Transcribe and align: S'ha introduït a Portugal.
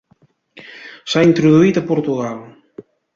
S'ha 1.13 1.23
introduït 1.27 1.77
a 1.83 1.83
Portugal. 1.91 2.41